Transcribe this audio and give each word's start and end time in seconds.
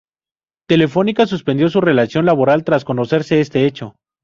Telefónica 0.67 1.27
suspendió 1.27 1.69
su 1.69 1.79
relación 1.79 2.25
laboral 2.25 2.63
tras 2.63 2.85
conocerse 2.85 3.39
este 3.39 3.67
hecho. 3.67 3.93